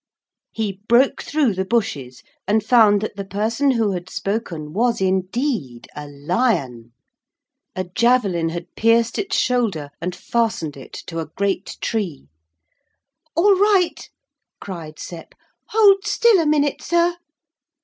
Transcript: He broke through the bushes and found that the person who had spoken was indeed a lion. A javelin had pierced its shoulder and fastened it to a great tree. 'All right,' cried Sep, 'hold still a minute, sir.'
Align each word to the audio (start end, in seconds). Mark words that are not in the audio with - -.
He 0.51 0.81
broke 0.89 1.21
through 1.21 1.53
the 1.53 1.63
bushes 1.63 2.23
and 2.47 2.63
found 2.63 3.01
that 3.01 3.17
the 3.17 3.23
person 3.23 3.69
who 3.69 3.91
had 3.91 4.09
spoken 4.09 4.73
was 4.73 4.99
indeed 4.99 5.87
a 5.95 6.07
lion. 6.07 6.91
A 7.75 7.83
javelin 7.83 8.49
had 8.49 8.73
pierced 8.75 9.19
its 9.19 9.35
shoulder 9.37 9.91
and 10.01 10.15
fastened 10.15 10.75
it 10.75 10.93
to 11.05 11.19
a 11.19 11.27
great 11.37 11.77
tree. 11.81 12.25
'All 13.35 13.53
right,' 13.53 14.09
cried 14.59 14.97
Sep, 14.97 15.35
'hold 15.69 16.07
still 16.07 16.39
a 16.41 16.47
minute, 16.47 16.81
sir.' 16.81 17.17